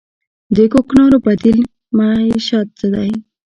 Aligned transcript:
د 0.55 0.57
کوکنارو 0.73 1.17
بدیل 1.25 1.59
معیشت 1.97 2.67
څه 2.79 2.87
دی؟ 2.93 3.11